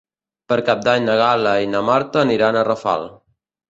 Per 0.51 0.57
Cap 0.69 0.81
d'Any 0.87 1.05
na 1.11 1.19
Gal·la 1.21 1.53
i 1.69 1.71
na 1.77 1.85
Marta 1.93 2.25
aniran 2.27 2.63
a 2.65 2.69
Rafal. 2.75 3.11